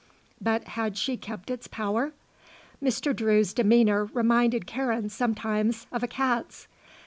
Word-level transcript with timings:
But 0.41 0.63
had 0.69 0.97
she 0.97 1.15
kept 1.15 1.51
its 1.51 1.67
power? 1.67 2.11
Mr. 2.83 3.15
Drew's 3.15 3.53
demeanour 3.53 4.05
reminded 4.05 4.65
Karen 4.65 5.09
sometimes 5.09 5.85
of 5.91 6.01
a 6.01 6.07
cat's. 6.07 6.67